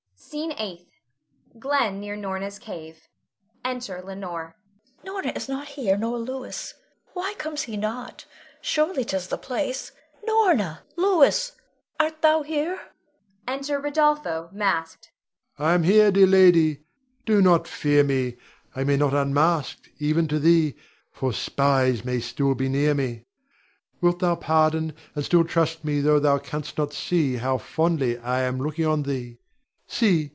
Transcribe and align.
SCENE 0.31 0.53
EIGHTH. 0.57 0.87
[Glen 1.59 1.99
near 1.99 2.15
Norna's 2.15 2.57
cave. 2.57 3.09
Enter 3.65 4.01
Leonore.] 4.01 4.55
Leonore. 4.55 4.55
Norna 5.03 5.33
is 5.35 5.49
not 5.49 5.67
here, 5.67 5.97
nor 5.97 6.17
Louis. 6.19 6.73
Why 7.11 7.33
comes 7.37 7.63
he 7.63 7.75
not? 7.75 8.25
Surely 8.61 9.03
'tis 9.03 9.27
the 9.27 9.37
place. 9.37 9.91
Norna! 10.23 10.83
Louis! 10.95 11.51
art 11.99 12.21
thou 12.21 12.43
here? 12.43 12.79
[Enter 13.45 13.81
Rodolpho, 13.81 14.49
masked. 14.53 15.11
Rod. 15.59 15.65
I 15.65 15.73
am 15.73 15.83
here, 15.83 16.11
dear 16.11 16.27
lady. 16.27 16.85
Do 17.25 17.41
not 17.41 17.67
fear 17.67 18.05
me; 18.05 18.37
I 18.73 18.85
may 18.85 18.95
not 18.95 19.13
unmask 19.13 19.89
even 19.99 20.29
to 20.29 20.39
thee, 20.39 20.75
for 21.11 21.33
spies 21.33 22.05
may 22.05 22.21
still 22.21 22.55
be 22.55 22.69
near 22.69 22.93
me. 22.93 23.25
Wilt 23.99 24.19
thou 24.19 24.35
pardon, 24.37 24.93
and 25.13 25.25
still 25.25 25.43
trust 25.43 25.83
me 25.83 25.99
tho' 25.99 26.19
thou 26.19 26.37
canst 26.37 26.77
not 26.77 26.93
see 26.93 27.35
how 27.35 27.57
fondly 27.57 28.17
I 28.19 28.43
am 28.43 28.59
looking 28.61 28.85
on 28.85 29.03
thee. 29.03 29.39
See! 29.87 30.29